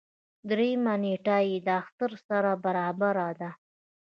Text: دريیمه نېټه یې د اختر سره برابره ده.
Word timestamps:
دريیمه 0.49 0.93
نېټه 1.01 1.37
یې 1.47 1.57
د 1.67 1.67
اختر 1.81 2.11
سره 2.27 2.51
برابره 2.65 3.29
ده. 3.39 3.51